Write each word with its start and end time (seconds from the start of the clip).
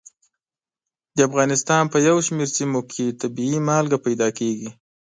د 1.15 1.17
افغانستان 1.29 1.83
په 1.93 1.97
یو 2.07 2.17
شمېر 2.27 2.49
سیمو 2.57 2.81
کې 2.91 3.17
طبیعي 3.21 3.59
مالګه 3.67 3.97
پیدا 4.05 4.27
کېږي. 4.39 4.69